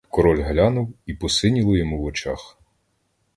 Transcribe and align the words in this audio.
Король 0.09 0.41
глянув 0.43 0.93
і 1.05 1.13
посиніло 1.13 1.77
йому 1.77 2.01
в 2.01 2.03
очах. 2.03 2.57